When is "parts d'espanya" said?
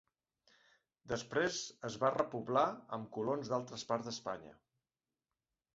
3.93-4.61